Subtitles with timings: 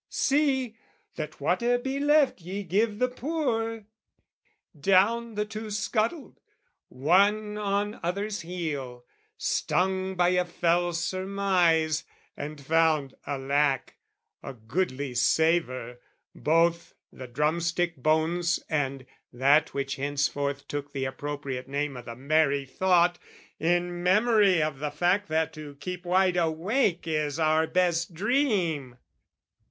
[0.09, 0.77] "See,
[1.13, 3.85] that whate'er be left, ye give the poor!"
[4.75, 6.39] Down the two scuttled,
[6.87, 9.05] one on other's heel,
[9.37, 12.03] Stung by a fell surmise;
[12.35, 13.97] and found, alack,
[14.41, 15.99] A goodly savour,
[16.33, 22.65] both the drumstick bones, And that which henceforth took the appropriate name O' the merry
[22.65, 23.19] thought,
[23.59, 28.97] in memory of the fact That to keep wide awake is our best dream.